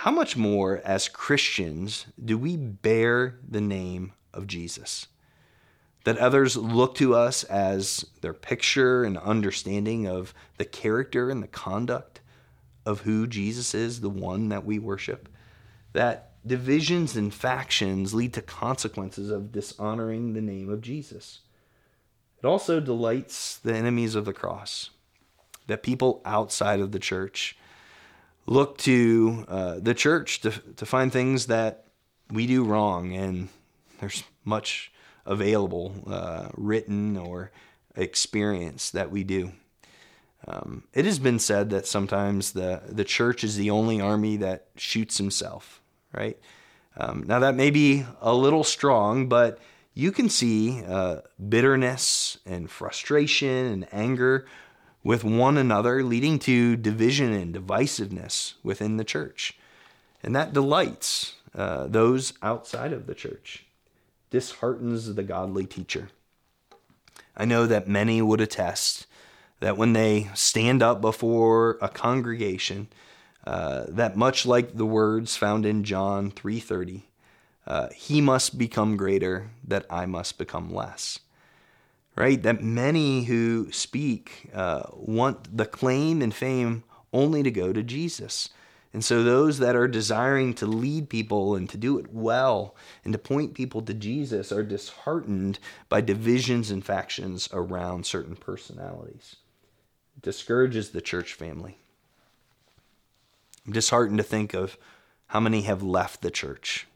[0.00, 5.08] How much more, as Christians, do we bear the name of Jesus?
[6.04, 11.48] That others look to us as their picture and understanding of the character and the
[11.48, 12.20] conduct
[12.84, 15.30] of who Jesus is, the one that we worship.
[15.94, 21.40] That divisions and factions lead to consequences of dishonoring the name of Jesus.
[22.38, 24.90] It also delights the enemies of the cross,
[25.68, 27.56] that people outside of the church
[28.46, 31.84] look to uh, the church to, to find things that
[32.30, 33.48] we do wrong, and
[34.00, 34.92] there's much
[35.24, 37.50] available, uh, written or
[37.96, 39.52] experience that we do.
[40.46, 44.68] Um, it has been said that sometimes the, the church is the only army that
[44.76, 45.80] shoots himself,
[46.12, 46.38] right?
[46.96, 49.58] Um, now, that may be a little strong, but
[49.92, 54.46] you can see uh, bitterness and frustration and anger
[55.06, 59.56] with one another, leading to division and divisiveness within the church.
[60.20, 63.66] And that delights uh, those outside of the church,
[64.30, 66.08] disheartens the godly teacher.
[67.36, 69.06] I know that many would attest
[69.60, 72.88] that when they stand up before a congregation,
[73.46, 77.02] uh, that much like the words found in John 3:30,
[77.64, 81.20] uh, he must become greater, that I must become less.
[82.16, 82.42] Right?
[82.42, 88.48] That many who speak uh, want the claim and fame only to go to Jesus.
[88.92, 92.74] And so those that are desiring to lead people and to do it well
[93.04, 95.58] and to point people to Jesus are disheartened
[95.90, 99.36] by divisions and factions around certain personalities.
[100.16, 101.76] It discourages the church family.
[103.66, 104.78] I'm disheartened to think of
[105.26, 106.86] how many have left the church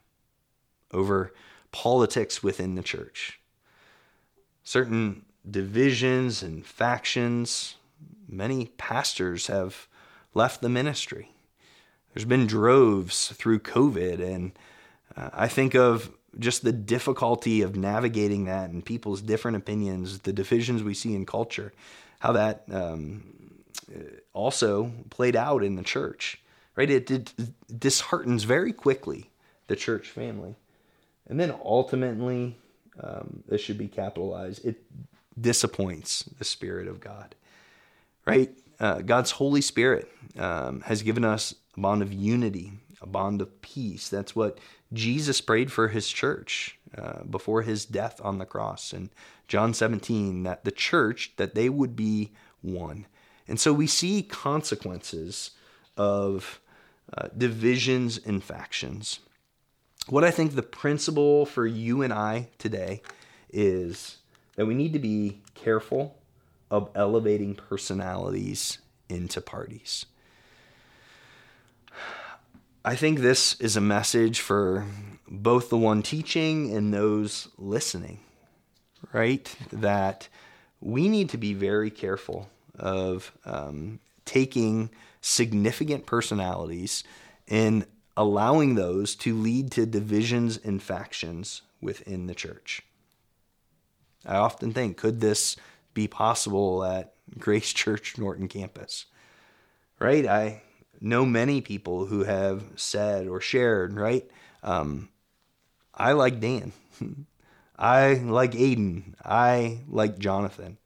[0.92, 1.35] over
[1.72, 3.39] politics within the church.
[4.62, 7.76] Certain divisions and factions,
[8.28, 9.88] many pastors have
[10.34, 11.30] left the ministry.
[12.12, 14.52] There's been droves through COVID, and
[15.16, 20.32] uh, I think of just the difficulty of navigating that and people's different opinions, the
[20.32, 21.72] divisions we see in culture,
[22.20, 23.22] how that um,
[24.32, 26.40] also played out in the church,
[26.76, 26.90] right?
[26.90, 27.34] It, it
[27.78, 29.30] disheartens very quickly
[29.66, 30.56] the church family.
[31.28, 32.58] And then ultimately,
[33.02, 34.82] um, this should be capitalized, it
[35.40, 37.34] disappoints the Spirit of God,
[38.26, 38.50] right?
[38.78, 43.60] Uh, God's Holy Spirit um, has given us a bond of unity, a bond of
[43.62, 44.08] peace.
[44.08, 44.58] That's what
[44.92, 48.92] Jesus prayed for his church uh, before his death on the cross.
[48.92, 49.10] In
[49.48, 52.32] John 17, that the church, that they would be
[52.62, 53.06] one.
[53.48, 55.52] And so we see consequences
[55.96, 56.60] of
[57.16, 59.20] uh, divisions and factions
[60.08, 63.02] what I think the principle for you and I today
[63.52, 64.18] is
[64.56, 66.16] that we need to be careful
[66.70, 70.06] of elevating personalities into parties.
[72.84, 74.86] I think this is a message for
[75.28, 78.20] both the one teaching and those listening,
[79.12, 79.54] right?
[79.70, 80.28] That
[80.80, 87.04] we need to be very careful of um, taking significant personalities
[87.48, 87.84] and
[88.20, 92.83] allowing those to lead to divisions and factions within the church.
[94.26, 95.56] I often think, could this
[95.94, 99.06] be possible at Grace Church Norton campus?
[99.98, 100.26] Right?
[100.26, 100.61] I
[101.00, 104.30] know many people who have said or shared, right?
[104.62, 105.09] Um,
[105.94, 106.72] I like Dan.
[107.78, 109.14] I like Aiden.
[109.24, 110.76] I like Jonathan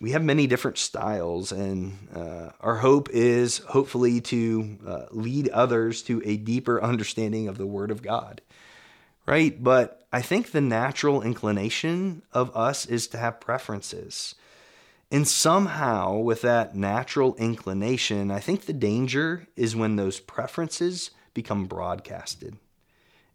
[0.00, 6.02] we have many different styles, and uh, our hope is hopefully to uh, lead others
[6.02, 8.40] to a deeper understanding of the Word of God,
[9.26, 9.62] right?
[9.62, 14.34] But I think the natural inclination of us is to have preferences.
[15.10, 21.66] And somehow, with that natural inclination, I think the danger is when those preferences become
[21.66, 22.56] broadcasted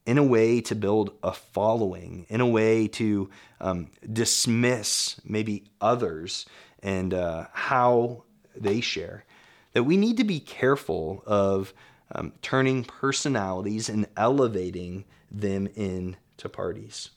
[0.10, 3.30] in a way to build a following, in a way to
[3.62, 6.48] um, dismiss maybe others
[6.82, 8.24] and uh, how
[8.56, 9.24] they share.
[9.74, 11.76] That we need to be careful of
[12.12, 17.12] um, turning personalities and elevating them into parties.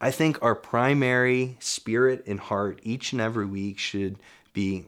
[0.00, 4.16] I think our primary spirit and heart each and every week should
[4.54, 4.86] be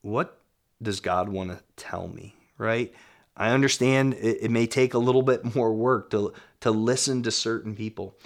[0.00, 0.38] what
[0.82, 2.94] does God want to tell me, right?
[3.36, 7.30] I understand it, it may take a little bit more work to, to listen to
[7.30, 8.16] certain people,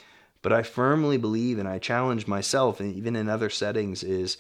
[0.43, 4.37] but I firmly believe, and I challenge myself, and even in other settings, is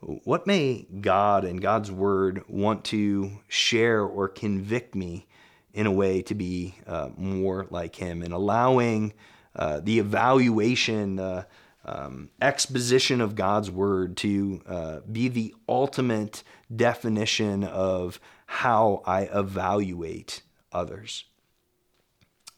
[0.00, 5.26] what may God and God's word want to share or convict me
[5.72, 8.22] in a way to be uh, more like Him?
[8.22, 9.12] And allowing
[9.54, 11.44] uh, the evaluation, uh,
[11.84, 16.42] um, exposition of God's word to uh, be the ultimate
[16.74, 21.24] definition of how I evaluate others.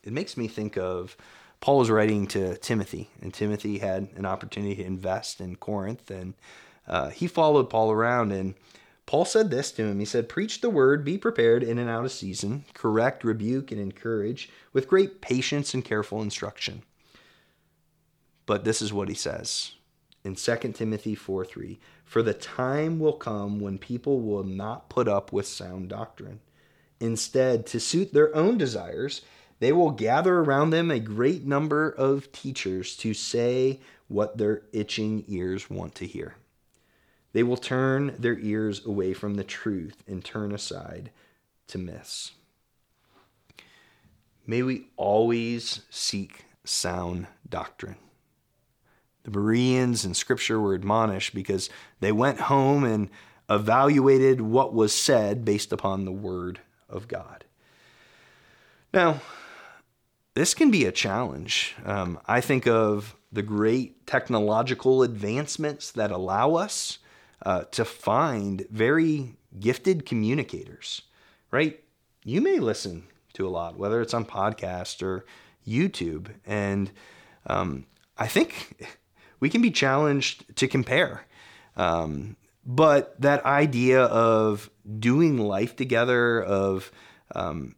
[0.02, 1.18] It makes me think of
[1.60, 6.32] Paul was writing to Timothy, and Timothy had an opportunity to invest in Corinth, and
[6.88, 8.32] uh, he followed Paul around.
[8.32, 8.54] And
[9.04, 12.06] Paul said this to him He said, Preach the word, be prepared in and out
[12.06, 16.84] of season, correct, rebuke, and encourage with great patience and careful instruction.
[18.46, 19.72] But this is what he says
[20.24, 21.78] in 2 Timothy 4 3
[22.12, 26.40] For the time will come when people will not put up with sound doctrine.
[27.00, 29.22] Instead, to suit their own desires,
[29.60, 35.24] they will gather around them a great number of teachers to say what their itching
[35.26, 36.34] ears want to hear.
[37.32, 41.12] They will turn their ears away from the truth and turn aside
[41.68, 42.32] to myths.
[44.46, 47.96] May we always seek sound doctrine.
[49.24, 53.08] The Bereans in Scripture were admonished because they went home and
[53.48, 57.44] evaluated what was said based upon the Word of God.
[58.92, 59.20] Now,
[60.34, 61.74] this can be a challenge.
[61.84, 66.98] Um, I think of the great technological advancements that allow us
[67.44, 71.02] uh, to find very gifted communicators,
[71.50, 71.82] right?
[72.24, 73.04] You may listen
[73.34, 75.24] to a lot, whether it's on podcast or
[75.66, 76.28] YouTube.
[76.46, 76.90] And
[77.46, 78.86] um, I think
[79.42, 81.26] we can be challenged to compare.
[81.76, 86.92] Um, but that idea of doing life together, of
[87.34, 87.74] um,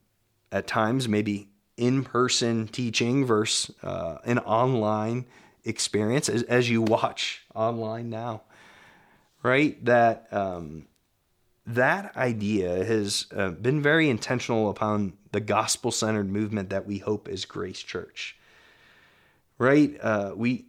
[0.53, 1.48] at times maybe
[1.79, 5.24] in person teaching versus uh, an online
[5.64, 8.42] experience, as, as, you watch online now,
[9.42, 9.83] right?
[9.87, 10.87] That um,
[11.66, 17.27] that idea has uh, been very intentional upon the gospel centered movement that we hope
[17.27, 18.37] is Grace Church,
[19.57, 19.96] right?
[19.98, 20.66] Uh, we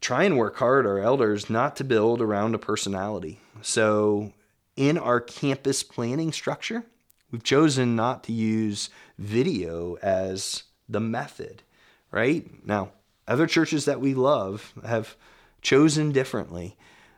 [0.00, 3.40] try and work hard, our elders, not to build around a personality.
[3.62, 4.32] So,
[4.76, 6.84] in our campus planning structure,
[7.30, 11.62] we've chosen not to use video as the method,
[12.10, 12.44] right?
[12.66, 12.90] Now,
[13.26, 15.16] other churches that we love have
[15.62, 16.76] chosen differently.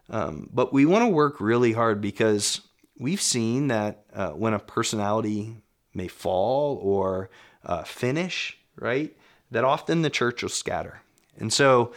[0.09, 2.61] Um, but we want to work really hard because
[2.99, 5.57] we've seen that uh, when a personality
[5.95, 7.31] may fall or
[7.65, 9.17] uh, finish, right,
[9.51, 11.01] that often the church will scatter.
[11.39, 11.93] And so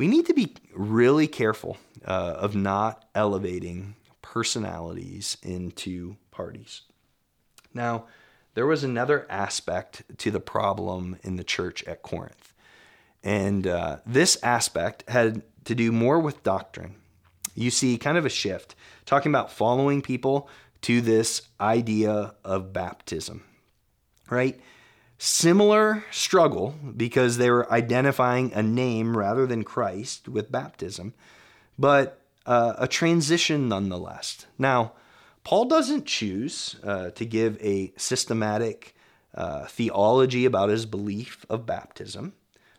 [0.00, 6.80] we need to be really careful uh, of not elevating personalities into parties.
[7.74, 8.06] Now,
[8.54, 12.54] there was another aspect to the problem in the church at Corinth.
[13.22, 16.94] And uh, this aspect had to do more with doctrine.
[17.54, 20.48] You see, kind of a shift, talking about following people
[20.80, 23.42] to this idea of baptism,
[24.30, 24.58] right?
[25.22, 31.12] Similar struggle because they were identifying a name rather than Christ with baptism,
[31.78, 34.46] but uh, a transition nonetheless.
[34.56, 34.94] Now,
[35.44, 38.94] Paul doesn't choose uh, to give a systematic
[39.34, 42.32] uh, theology about his belief of baptism,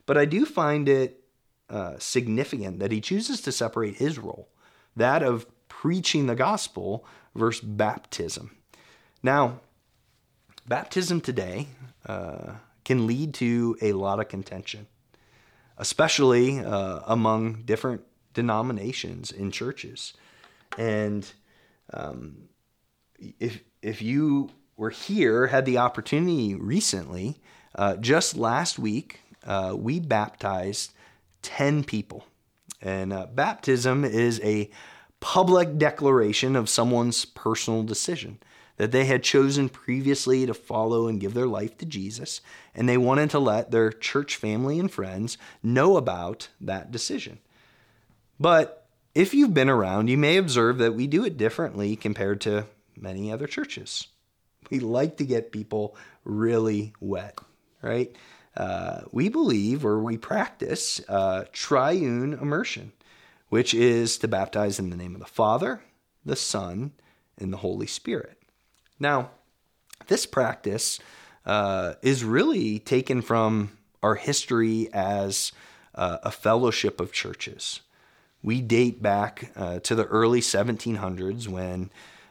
[0.08, 1.24] but I do find it
[1.70, 4.50] uh, significant that he chooses to separate his role,
[4.96, 8.58] that of preaching the gospel versus baptism.
[9.22, 9.60] Now,
[10.68, 11.68] baptism today
[12.12, 14.88] uh, can lead to a lot of contention,
[15.78, 18.02] especially uh, among different
[18.34, 20.14] denominations in churches.
[20.78, 21.32] And
[21.94, 22.50] um,
[23.40, 27.38] if if you were here, had the opportunity recently,
[27.76, 30.92] uh, just last week, uh, we baptized
[31.42, 32.26] ten people,
[32.82, 34.70] and uh, baptism is a
[35.20, 38.40] public declaration of someone's personal decision
[38.78, 42.42] that they had chosen previously to follow and give their life to Jesus,
[42.74, 47.40] and they wanted to let their church family and friends know about that decision.
[48.40, 52.66] But if you've been around, you may observe that we do it differently compared to
[52.96, 54.08] many other churches.
[54.70, 57.38] We like to get people really wet,
[57.82, 58.16] right?
[58.56, 62.94] Uh, we believe or we practice uh, triune immersion,
[63.50, 65.82] which is to baptize in the name of the Father,
[66.26, 66.92] the Son,
[67.38, 68.41] and the Holy Spirit.
[69.02, 69.32] Now,
[70.06, 71.00] this practice
[71.44, 75.52] uh, is really taken from our history as
[75.96, 77.82] uh, a fellowship of churches.
[78.44, 81.90] We date back uh, to the early 1700s when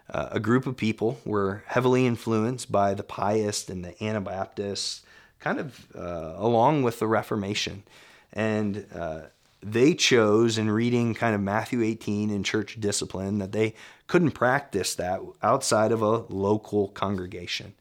[0.08, 5.02] uh, a group of people were heavily influenced by the pious and the Anabaptists,
[5.40, 7.82] kind of uh, along with the Reformation.
[8.32, 9.22] And uh,
[9.60, 13.74] they chose in reading kind of Matthew 18 in church discipline that they
[14.10, 17.72] couldn't practice that outside of a local congregation.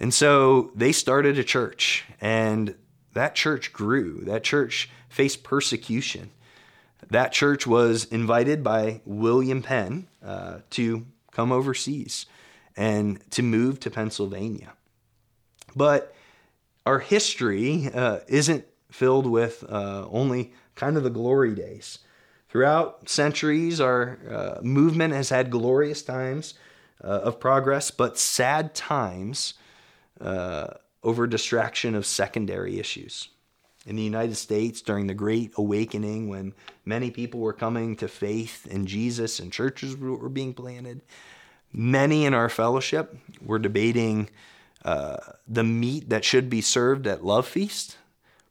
[0.00, 2.74] And so they started a church, and
[3.12, 4.22] that church grew.
[4.24, 6.30] That church faced persecution.
[7.10, 12.24] That church was invited by William Penn uh, to come overseas
[12.74, 14.72] and to move to Pennsylvania.
[15.76, 16.14] But
[16.86, 21.98] our history uh, isn't filled with uh, only kind of the glory days.
[22.52, 26.52] Throughout centuries, our uh, movement has had glorious times
[27.02, 29.54] uh, of progress, but sad times
[30.20, 30.66] uh,
[31.02, 33.30] over distraction of secondary issues.
[33.86, 36.52] In the United States, during the Great Awakening, when
[36.84, 41.00] many people were coming to faith in Jesus and churches were being planted,
[41.72, 44.28] many in our fellowship were debating
[44.84, 45.16] uh,
[45.48, 47.96] the meat that should be served at Love Feast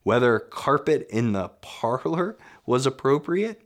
[0.03, 3.61] whether carpet in the parlor was appropriate.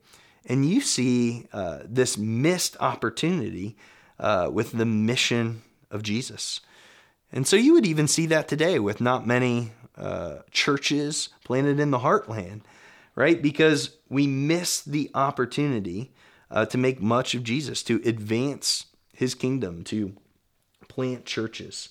[0.46, 3.76] And you see uh, this missed opportunity
[4.20, 6.62] uh, with the mission of Jesus.
[7.32, 11.92] And so you would even see that today with not many uh, churches planted in
[11.92, 12.62] the heartland,
[13.16, 13.42] right?
[13.42, 16.12] Because we miss the opportunity
[16.52, 20.14] uh, to make much of Jesus, to advance his kingdom, to
[20.88, 21.90] plant churches.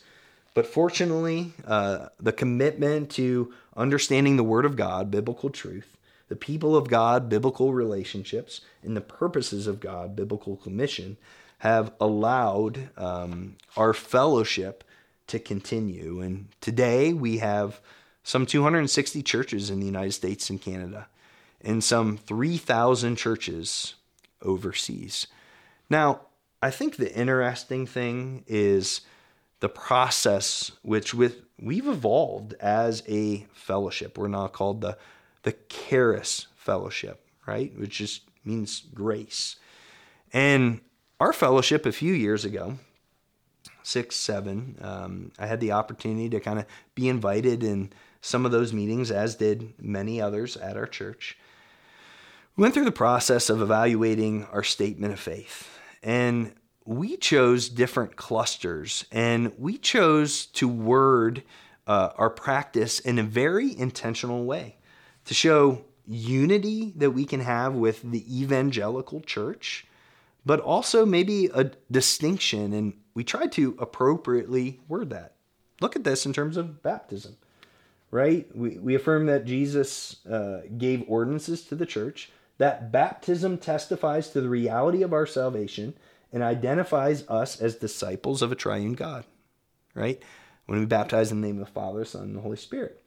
[0.55, 5.97] But fortunately, uh, the commitment to understanding the Word of God, biblical truth,
[6.29, 11.17] the people of God, biblical relationships, and the purposes of God, biblical commission,
[11.59, 14.85] have allowed um, our fellowship
[15.27, 16.21] to continue.
[16.21, 17.81] And today we have
[18.23, 21.09] some 260 churches in the United States and Canada,
[21.61, 23.95] and some 3,000 churches
[24.43, 25.27] overseas.
[25.89, 26.21] Now,
[26.63, 29.03] I think the interesting thing is
[29.61, 34.19] the process which with we've evolved as a fellowship.
[34.19, 34.99] We're now called the
[35.45, 37.73] the Charis Fellowship, right?
[37.79, 39.57] Which just means grace.
[40.33, 40.81] And
[41.21, 42.79] our fellowship a few years ago,
[43.83, 48.53] six, seven, um, I had the opportunity to kind of be invited in some of
[48.53, 51.39] those meetings, as did many others at our church.
[52.57, 55.69] We went through the process of evaluating our statement of faith.
[56.03, 56.55] And
[56.87, 61.43] we chose different clusters and we chose to word
[61.87, 64.77] uh, our practice in a very intentional way
[65.25, 69.87] to show unity that we can have with the evangelical church,
[70.45, 72.73] but also maybe a distinction.
[72.73, 75.35] And we try to appropriately word that.
[75.81, 77.37] Look at this in terms of baptism,
[78.11, 78.47] right?
[78.55, 84.41] We, we affirm that Jesus uh, gave ordinances to the church, that baptism testifies to
[84.41, 85.95] the reality of our salvation
[86.33, 89.25] and identifies us as disciples of a triune God,
[89.95, 90.23] right?
[90.67, 93.04] When we baptize in the name of the Father, Son, and the Holy Spirit.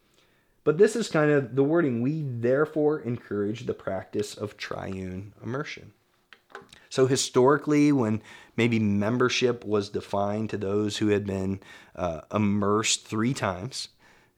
[0.67, 2.01] But this is kind of the wording.
[2.01, 5.93] We therefore encourage the practice of triune immersion.
[6.89, 8.21] So, historically, when
[8.57, 11.61] maybe membership was defined to those who had been
[11.95, 13.87] uh, immersed three times,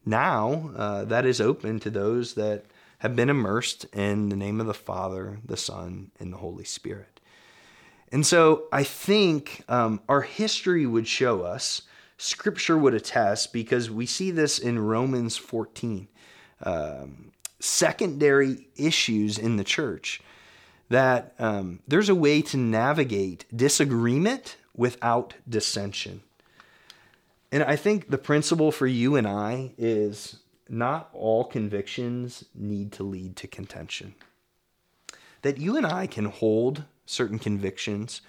[0.06, 2.64] now uh, that is open to those that
[2.98, 7.18] have been immersed in the name of the Father, the Son, and the Holy Spirit.
[8.12, 11.82] And so I think um, our history would show us,
[12.20, 16.08] scripture would attest, because we see this in Romans 14.
[16.62, 20.20] Um, secondary issues in the church
[20.88, 26.22] that um, there's a way to navigate disagreement without dissension.
[27.52, 33.02] And I think the principle for you and I is not all convictions need to
[33.02, 34.14] lead to contention.
[35.42, 38.20] That you and I can hold certain convictions,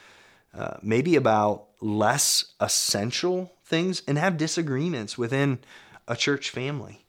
[0.54, 5.60] uh, maybe about less essential things, and have disagreements within
[6.08, 7.06] a church family.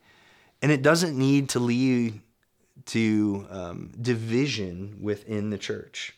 [0.61, 2.20] And it doesn't need to lead
[2.87, 6.14] to um, division within the church.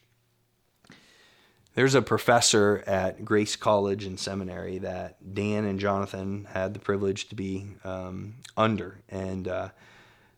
[1.74, 7.28] There's a professor at Grace College and Seminary that Dan and Jonathan had the privilege
[7.30, 9.00] to be um, under.
[9.08, 9.68] And uh,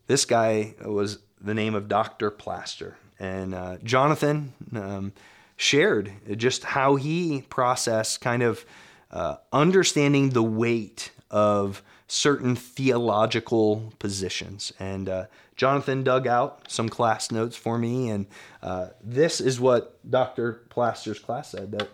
[0.07, 2.31] this guy was the name of Dr.
[2.31, 2.97] Plaster.
[3.19, 5.13] And uh, Jonathan um,
[5.57, 8.65] shared just how he processed kind of
[9.11, 14.71] uh, understanding the weight of certain theological positions.
[14.79, 18.27] And uh, Jonathan dug out some class notes for me, and
[18.63, 20.65] uh, this is what Dr.
[20.69, 21.89] Plaster's class said that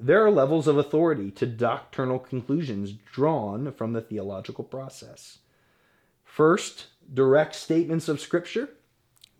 [0.00, 5.38] there are levels of authority to doctrinal conclusions drawn from the theological process.
[6.24, 8.70] First, direct statements of Scripture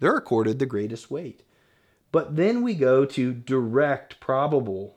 [0.03, 1.45] they're accorded the greatest weight.
[2.13, 4.97] But then we go to direct probable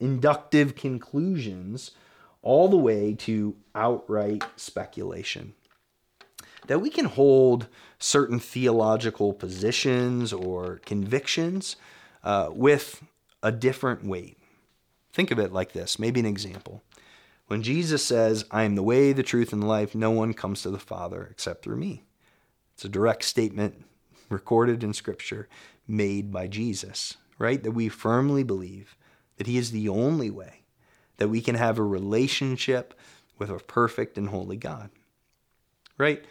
[0.00, 1.90] inductive conclusions
[2.42, 5.52] all the way to outright speculation.
[6.66, 7.68] That we can hold
[7.98, 11.76] certain theological positions or convictions
[12.24, 13.02] uh, with
[13.42, 14.38] a different weight.
[15.12, 16.82] Think of it like this maybe an example.
[17.48, 20.62] When Jesus says, I am the way, the truth, and the life, no one comes
[20.62, 22.04] to the Father except through me.
[22.74, 23.84] It's a direct statement
[24.30, 25.48] recorded in Scripture
[25.86, 27.62] made by Jesus, right?
[27.62, 28.96] That we firmly believe
[29.36, 30.62] that He is the only way
[31.18, 32.94] that we can have a relationship
[33.38, 34.90] with a perfect and holy God,
[35.98, 36.24] right?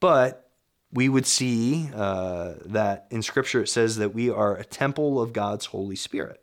[0.00, 0.50] But
[0.92, 5.32] we would see uh, that in Scripture it says that we are a temple of
[5.32, 6.42] God's Holy Spirit.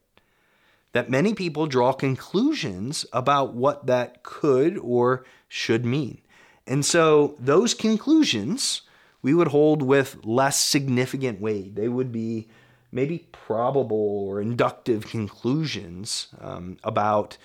[0.94, 6.22] That many people draw conclusions about what that could or should mean.
[6.66, 8.82] And so those conclusions
[9.22, 11.76] we would hold with less significant weight.
[11.76, 12.48] They would be
[12.92, 17.38] maybe probable or inductive conclusions um, about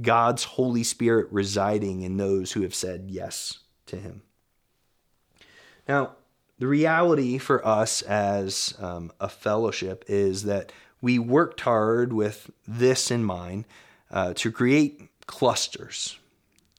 [0.00, 4.22] God's Holy Spirit residing in those who have said yes to Him.
[5.88, 6.12] Now,
[6.58, 13.10] the reality for us as um, a fellowship is that we worked hard with this
[13.10, 13.66] in mind
[14.10, 16.18] uh, to create clusters,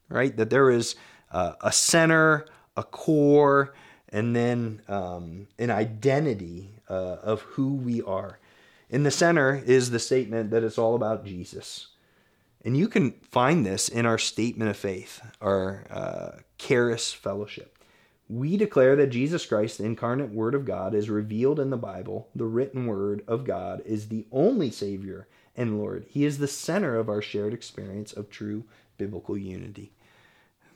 [0.09, 0.35] right?
[0.35, 0.95] That there is
[1.31, 3.73] uh, a center, a core,
[4.15, 8.39] and then um, an identity uh, of who we are.
[8.89, 11.87] In the center is the statement that it's all about Jesus.
[12.63, 17.77] And you can find this in our statement of faith, our uh, Charis fellowship.
[18.29, 22.29] We declare that Jesus Christ, the incarnate Word of God, is revealed in the Bible.
[22.33, 26.05] The written Word of God is the only Savior and Lord.
[26.07, 28.63] He is the center of our shared experience of true
[28.97, 29.91] biblical unity.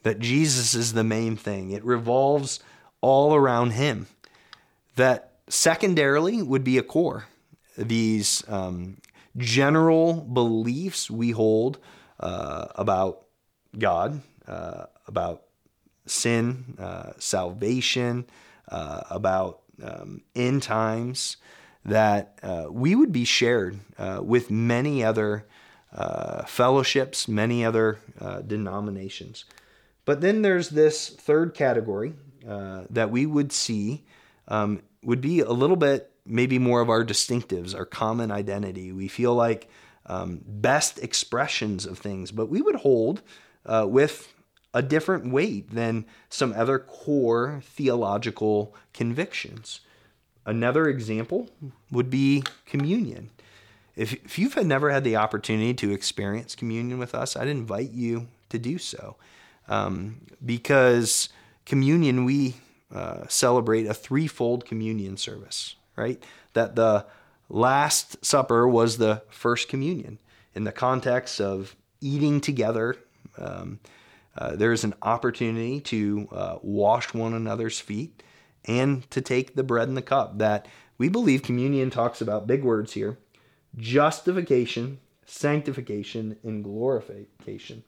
[0.04, 2.60] That Jesus is the main thing, it revolves
[3.02, 4.08] all around him.
[4.96, 7.26] That secondarily would be a core.
[7.78, 8.98] These um,
[9.38, 11.80] general beliefs we hold
[12.20, 13.26] uh, about
[13.78, 15.44] God, uh, about
[16.06, 18.26] sin, uh, salvation,
[18.68, 21.38] uh, about um, end times,
[21.86, 25.46] that uh, we would be shared uh, with many other
[26.46, 28.00] fellowships, many other
[28.46, 29.46] denominations.
[30.06, 32.14] But then there's this third category
[32.48, 34.04] uh, that we would see
[34.48, 38.92] um, would be a little bit maybe more of our distinctives, our common identity.
[38.92, 39.70] We feel like
[40.06, 43.22] um, best expressions of things, but we would hold
[43.66, 44.34] uh, with
[44.74, 49.82] a different weight than some other core theological convictions.
[50.46, 51.50] Another example
[51.92, 53.32] would be communion.
[53.96, 58.28] If, if you've never had the opportunity to experience communion with us, I'd invite you
[58.50, 59.16] to do so.
[59.68, 61.30] Um, because
[61.70, 62.56] communion, we
[62.94, 66.22] uh, celebrate a threefold communion service, right?
[66.54, 67.06] That the
[67.48, 70.20] Last Supper was the first communion
[70.56, 72.96] in the context of eating together.
[73.38, 73.80] Um,
[74.36, 78.24] uh, there's an opportunity to uh, wash one another's feet
[78.66, 80.40] and to take the bread and the cup.
[80.40, 80.68] That
[80.98, 83.20] we believe communion talks about big words here
[83.78, 87.84] justification, sanctification, and glorification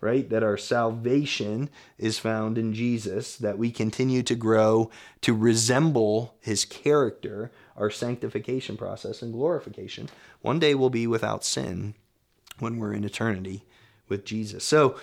[0.00, 0.28] right?
[0.28, 4.90] That our salvation is found in Jesus, that we continue to grow
[5.22, 10.08] to resemble his character, our sanctification process and glorification.
[10.42, 11.94] One day we'll be without sin
[12.58, 13.64] when we're in eternity
[14.08, 14.64] with Jesus.
[14.64, 14.96] So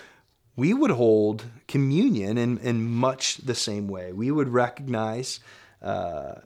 [0.56, 4.12] we would hold communion in, in much the same way.
[4.12, 5.40] We would recognize
[5.82, 6.36] uh,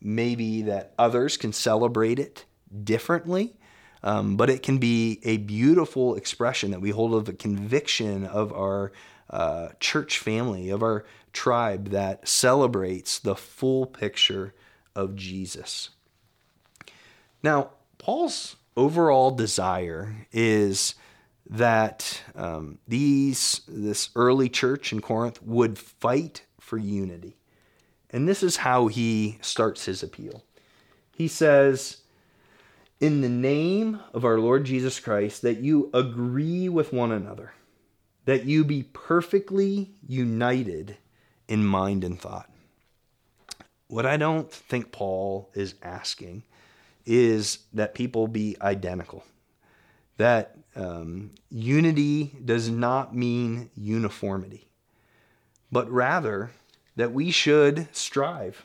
[0.00, 2.44] maybe that others can celebrate it
[2.82, 3.56] differently.
[4.04, 8.52] Um, but it can be a beautiful expression that we hold of a conviction of
[8.52, 8.92] our
[9.30, 14.54] uh, church family, of our tribe that celebrates the full picture
[14.94, 15.88] of Jesus.
[17.42, 20.94] Now, Paul's overall desire is
[21.48, 27.38] that um, these this early church in Corinth would fight for unity.
[28.10, 30.44] And this is how he starts his appeal.
[31.16, 31.98] He says,
[33.04, 37.52] in the name of our Lord Jesus Christ that you agree with one another,
[38.24, 40.96] that you be perfectly united
[41.46, 42.48] in mind and thought.
[43.88, 46.44] What I don't think Paul is asking
[47.04, 49.22] is that people be identical.
[50.16, 54.70] That um, unity does not mean uniformity,
[55.70, 56.52] but rather
[56.96, 58.64] that we should strive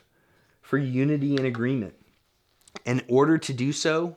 [0.62, 1.92] for unity and agreement.
[2.86, 4.16] In order to do so,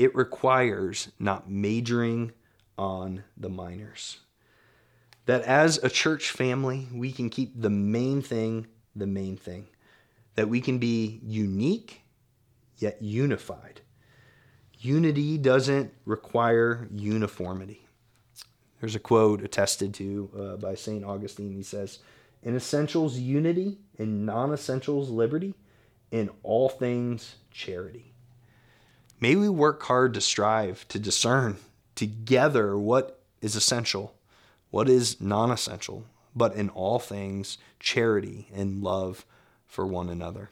[0.00, 2.32] it requires not majoring
[2.78, 4.20] on the minors.
[5.26, 9.66] That as a church family, we can keep the main thing the main thing.
[10.34, 12.00] That we can be unique
[12.78, 13.82] yet unified.
[14.78, 17.86] unity doesn't require uniformity.
[18.80, 21.04] There's a quote attested to uh, by St.
[21.04, 21.52] Augustine.
[21.52, 21.98] He says,
[22.42, 25.54] In essentials, unity, in non essentials, liberty,
[26.10, 28.14] in all things, charity.
[29.20, 31.58] May we work hard to strive to discern
[31.94, 34.14] together what is essential,
[34.70, 39.26] what is non essential, but in all things, charity and love
[39.66, 40.48] for one another.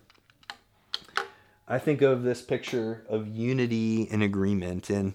[1.66, 5.14] I think of this picture of unity and agreement, and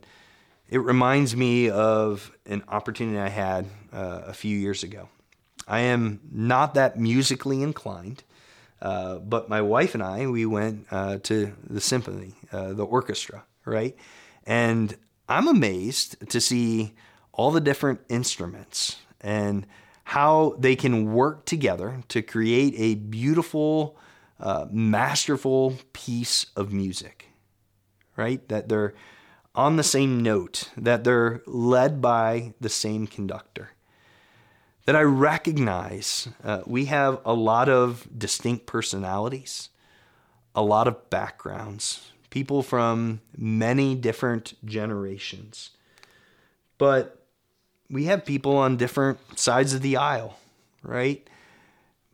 [0.67, 5.09] it reminds me of an opportunity I had uh, a few years ago.
[5.67, 8.23] I am not that musically inclined,
[8.83, 13.45] uh, but my wife and I, we went uh, to the symphony, uh, the orchestra,
[13.63, 13.95] right?
[14.45, 14.97] And
[15.29, 16.93] I'm amazed to see
[17.31, 19.65] all the different instruments and
[20.03, 23.97] how they can work together to create a beautiful,
[24.37, 27.27] uh, masterful piece of music,
[28.17, 28.45] right?
[28.49, 28.93] That they're
[29.55, 33.69] on the same note, that they're led by the same conductor.
[34.85, 39.69] That I recognize uh, we have a lot of distinct personalities,
[40.53, 45.71] a lot of backgrounds, people from many different generations.
[46.77, 47.25] But
[47.89, 50.37] we have people on different sides of the aisle,
[50.81, 51.25] right?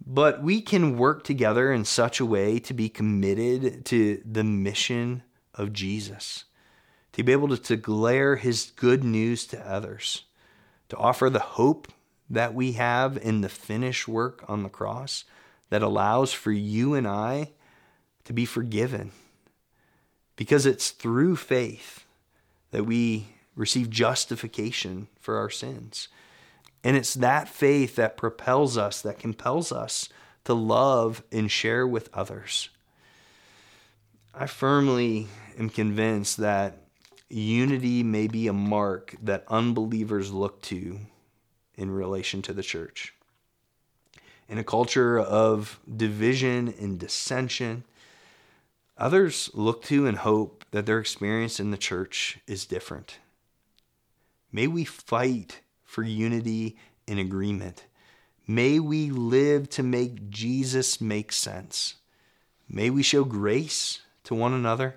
[0.05, 5.23] But we can work together in such a way to be committed to the mission
[5.55, 6.45] of Jesus
[7.19, 10.23] to be able to, glare his good news to others,
[10.87, 11.89] to offer the hope
[12.29, 15.23] that we have in the finished work on the cross
[15.69, 17.51] that allows for you and I
[18.25, 19.11] to be forgiven.
[20.35, 22.05] Because it's through faith
[22.71, 26.07] that we receive justification for our sins.
[26.83, 30.07] And it's that faith that propels us, that compels us
[30.45, 32.69] to love and share with others.
[34.33, 35.27] I firmly
[35.57, 36.77] am convinced that
[37.29, 40.99] unity may be a mark that unbelievers look to
[41.79, 43.13] in relation to the church.
[44.49, 47.85] In a culture of division and dissension,
[48.97, 53.19] others look to and hope that their experience in the church is different.
[54.51, 56.77] May we fight for unity
[57.07, 57.85] and agreement.
[58.45, 61.95] May we live to make Jesus make sense.
[62.67, 64.95] May we show grace to one another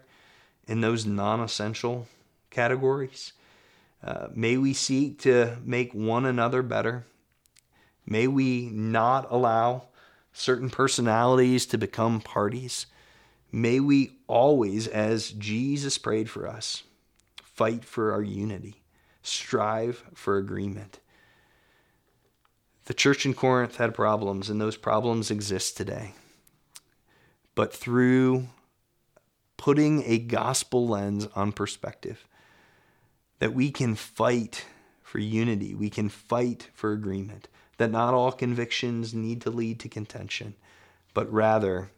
[0.66, 2.08] in those non essential
[2.50, 3.34] categories.
[4.02, 7.04] Uh, may we seek to make one another better.
[8.04, 9.88] May we not allow
[10.32, 12.86] certain personalities to become parties.
[13.52, 16.82] May we always, as Jesus prayed for us,
[17.42, 18.82] fight for our unity,
[19.22, 20.98] strive for agreement.
[22.86, 26.14] The church in Corinth had problems, and those problems exist today.
[27.54, 28.48] But through
[29.56, 32.26] putting a gospel lens on perspective,
[33.42, 34.66] that we can fight
[35.02, 39.88] for unity, we can fight for agreement, that not all convictions need to lead to
[39.88, 40.54] contention,
[41.12, 41.90] but rather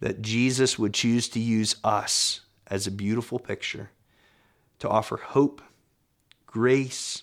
[0.00, 3.88] that Jesus would choose to use us as a beautiful picture
[4.78, 5.62] to offer hope,
[6.44, 7.22] grace,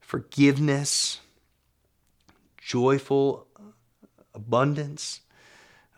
[0.00, 1.20] forgiveness,
[2.56, 3.48] joyful
[4.34, 5.20] abundance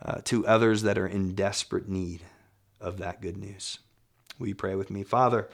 [0.01, 2.23] uh, to others that are in desperate need
[2.81, 3.79] of that good news.
[4.37, 5.03] Will you pray with me?
[5.03, 5.47] Father,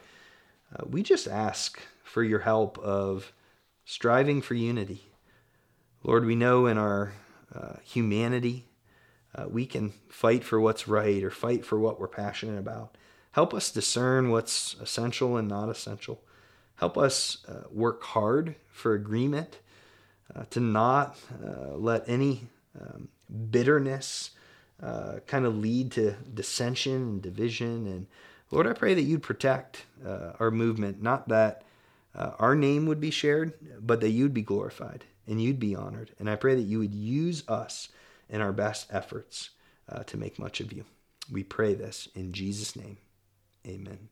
[0.75, 3.33] uh, we just ask for your help of
[3.85, 5.11] striving for unity.
[6.03, 7.13] Lord, we know in our
[7.53, 8.65] uh, humanity,
[9.35, 12.97] uh, we can fight for what's right or fight for what we're passionate about.
[13.31, 16.21] Help us discern what's essential and not essential.
[16.75, 19.59] Help us uh, work hard for agreement,
[20.35, 22.47] uh, to not uh, let any
[22.79, 23.09] um,
[23.49, 24.31] bitterness
[25.27, 28.07] kind of lead to dissension and division and
[28.51, 31.63] Lord, I pray that you'd protect uh, our movement, not that
[32.13, 36.11] uh, our name would be shared, but that you'd be glorified and you'd be honored.
[36.19, 37.89] And I pray that you would use us
[38.29, 39.51] in our best efforts
[39.87, 40.85] uh, to make much of you.
[41.31, 42.97] We pray this in Jesus' name.
[43.65, 44.09] Amen.